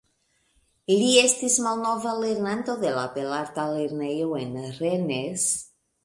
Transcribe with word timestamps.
Li 0.91 1.09
estis 1.23 1.57
malnova 1.65 2.13
lernanto 2.21 2.75
de 2.83 2.93
la 2.95 3.03
belarta 3.17 3.65
lernejo 3.73 4.31
en 4.45 4.57
Rennes. 4.79 5.45